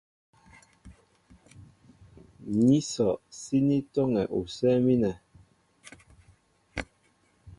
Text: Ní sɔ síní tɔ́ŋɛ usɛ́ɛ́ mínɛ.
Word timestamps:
Ní 2.65 2.77
sɔ 2.91 3.07
síní 3.39 3.77
tɔ́ŋɛ 3.93 4.23
usɛ́ɛ́ 4.37 4.81
mínɛ. 4.85 5.11